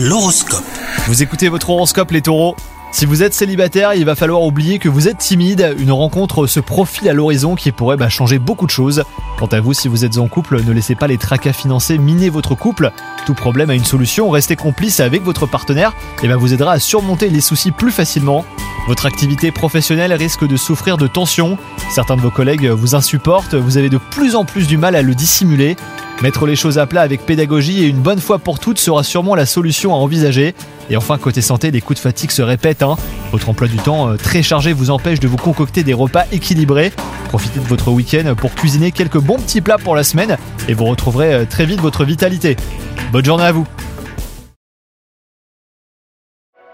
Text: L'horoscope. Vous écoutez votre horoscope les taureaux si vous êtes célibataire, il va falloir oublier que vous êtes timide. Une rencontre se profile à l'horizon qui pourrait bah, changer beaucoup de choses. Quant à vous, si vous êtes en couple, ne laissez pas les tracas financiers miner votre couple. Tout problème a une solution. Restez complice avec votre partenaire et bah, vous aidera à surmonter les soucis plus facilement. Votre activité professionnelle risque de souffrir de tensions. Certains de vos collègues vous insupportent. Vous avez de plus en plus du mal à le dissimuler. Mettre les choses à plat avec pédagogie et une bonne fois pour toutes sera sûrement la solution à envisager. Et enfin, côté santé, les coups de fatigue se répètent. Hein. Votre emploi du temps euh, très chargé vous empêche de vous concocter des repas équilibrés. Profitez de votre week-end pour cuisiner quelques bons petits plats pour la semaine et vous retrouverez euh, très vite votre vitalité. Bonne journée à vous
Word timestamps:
L'horoscope. 0.00 0.62
Vous 1.08 1.24
écoutez 1.24 1.48
votre 1.48 1.70
horoscope 1.70 2.12
les 2.12 2.22
taureaux 2.22 2.54
si 2.90 3.04
vous 3.04 3.22
êtes 3.22 3.34
célibataire, 3.34 3.92
il 3.92 4.06
va 4.06 4.14
falloir 4.14 4.42
oublier 4.42 4.78
que 4.78 4.88
vous 4.88 5.08
êtes 5.08 5.18
timide. 5.18 5.76
Une 5.78 5.92
rencontre 5.92 6.46
se 6.46 6.58
profile 6.58 7.06
à 7.10 7.12
l'horizon 7.12 7.54
qui 7.54 7.70
pourrait 7.70 7.98
bah, 7.98 8.08
changer 8.08 8.38
beaucoup 8.38 8.64
de 8.64 8.70
choses. 8.70 9.04
Quant 9.38 9.46
à 9.48 9.60
vous, 9.60 9.74
si 9.74 9.88
vous 9.88 10.06
êtes 10.06 10.16
en 10.16 10.26
couple, 10.26 10.64
ne 10.64 10.72
laissez 10.72 10.94
pas 10.94 11.06
les 11.06 11.18
tracas 11.18 11.52
financiers 11.52 11.98
miner 11.98 12.30
votre 12.30 12.54
couple. 12.54 12.90
Tout 13.26 13.34
problème 13.34 13.68
a 13.68 13.74
une 13.74 13.84
solution. 13.84 14.30
Restez 14.30 14.56
complice 14.56 15.00
avec 15.00 15.22
votre 15.22 15.44
partenaire 15.46 15.94
et 16.22 16.28
bah, 16.28 16.36
vous 16.36 16.54
aidera 16.54 16.72
à 16.72 16.78
surmonter 16.78 17.28
les 17.28 17.42
soucis 17.42 17.72
plus 17.72 17.92
facilement. 17.92 18.46
Votre 18.86 19.04
activité 19.04 19.52
professionnelle 19.52 20.14
risque 20.14 20.46
de 20.46 20.56
souffrir 20.56 20.96
de 20.96 21.06
tensions. 21.06 21.58
Certains 21.90 22.16
de 22.16 22.22
vos 22.22 22.30
collègues 22.30 22.68
vous 22.68 22.94
insupportent. 22.94 23.54
Vous 23.54 23.76
avez 23.76 23.90
de 23.90 23.98
plus 23.98 24.34
en 24.34 24.46
plus 24.46 24.66
du 24.66 24.78
mal 24.78 24.96
à 24.96 25.02
le 25.02 25.14
dissimuler. 25.14 25.76
Mettre 26.22 26.46
les 26.46 26.56
choses 26.56 26.78
à 26.78 26.86
plat 26.86 27.02
avec 27.02 27.24
pédagogie 27.24 27.84
et 27.84 27.86
une 27.86 28.00
bonne 28.00 28.18
fois 28.18 28.40
pour 28.40 28.58
toutes 28.58 28.78
sera 28.78 29.04
sûrement 29.04 29.36
la 29.36 29.46
solution 29.46 29.94
à 29.94 29.98
envisager. 29.98 30.52
Et 30.90 30.96
enfin, 30.96 31.16
côté 31.16 31.40
santé, 31.40 31.70
les 31.70 31.80
coups 31.80 32.00
de 32.00 32.02
fatigue 32.02 32.32
se 32.32 32.42
répètent. 32.42 32.82
Hein. 32.82 32.96
Votre 33.30 33.48
emploi 33.48 33.68
du 33.68 33.76
temps 33.76 34.08
euh, 34.08 34.16
très 34.16 34.42
chargé 34.42 34.72
vous 34.72 34.90
empêche 34.90 35.20
de 35.20 35.28
vous 35.28 35.36
concocter 35.36 35.84
des 35.84 35.94
repas 35.94 36.24
équilibrés. 36.32 36.92
Profitez 37.28 37.60
de 37.60 37.66
votre 37.66 37.92
week-end 37.92 38.34
pour 38.36 38.54
cuisiner 38.54 38.90
quelques 38.90 39.20
bons 39.20 39.36
petits 39.36 39.60
plats 39.60 39.78
pour 39.78 39.94
la 39.94 40.02
semaine 40.02 40.38
et 40.68 40.74
vous 40.74 40.86
retrouverez 40.86 41.34
euh, 41.34 41.44
très 41.48 41.66
vite 41.66 41.80
votre 41.80 42.04
vitalité. 42.04 42.56
Bonne 43.12 43.24
journée 43.24 43.44
à 43.44 43.52
vous 43.52 43.66